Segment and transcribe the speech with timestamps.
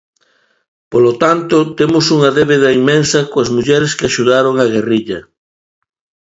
[0.91, 5.19] Polo tanto, temos unha débeda inmensa coas mulleres que axudaron a guerrilla.